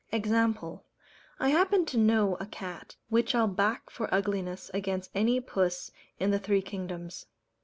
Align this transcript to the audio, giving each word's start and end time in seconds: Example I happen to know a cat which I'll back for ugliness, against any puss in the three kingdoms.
Example 0.11 0.83
I 1.39 1.49
happen 1.49 1.85
to 1.85 1.97
know 1.99 2.35
a 2.39 2.47
cat 2.47 2.95
which 3.09 3.35
I'll 3.35 3.45
back 3.45 3.91
for 3.91 4.11
ugliness, 4.11 4.71
against 4.73 5.11
any 5.13 5.39
puss 5.39 5.91
in 6.19 6.31
the 6.31 6.39
three 6.39 6.63
kingdoms. 6.63 7.27